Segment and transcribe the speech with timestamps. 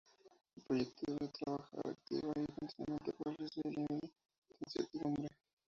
[0.55, 4.09] El proyecto debe trabajar activa y continuamente para reducir el nivel de
[4.65, 5.27] incertidumbre.